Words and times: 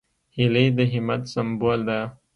هیلۍ 0.35 0.67
د 0.77 0.79
همت 0.91 1.21
سمبول 1.33 1.79
ده 1.89 1.99